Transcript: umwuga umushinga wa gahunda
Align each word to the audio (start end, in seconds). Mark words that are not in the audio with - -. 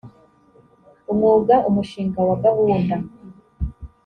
umwuga 1.11 1.55
umushinga 1.69 2.19
wa 2.27 2.35
gahunda 2.43 2.95